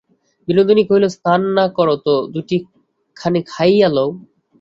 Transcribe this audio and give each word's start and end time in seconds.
বিনোদিনী 0.47 0.83
কহিল, 0.87 1.05
স্নান 1.15 1.41
না 1.57 1.65
কর 1.77 1.87
তো 2.05 2.13
দুটিখানি 2.33 3.39
খাইয়া 3.47 3.89
লও। 3.95 4.09